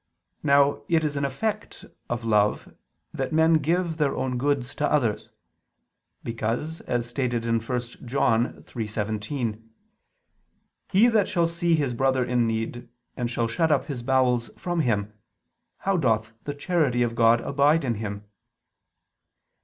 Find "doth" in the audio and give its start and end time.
15.97-16.33